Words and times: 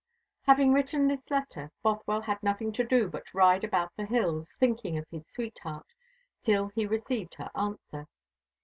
Having 0.47 0.73
written 0.73 1.07
this 1.07 1.29
letter, 1.29 1.71
Bothwell 1.83 2.21
had 2.21 2.41
nothing 2.41 2.71
to 2.71 2.83
do 2.83 3.07
but 3.07 3.27
to 3.27 3.37
ride 3.37 3.63
about 3.63 3.95
the 3.95 4.05
hills, 4.07 4.51
thinking 4.59 4.97
of 4.97 5.05
his 5.11 5.27
sweetheart, 5.27 5.93
till 6.41 6.69
he 6.69 6.87
received 6.87 7.35
her 7.35 7.51
answer. 7.53 8.07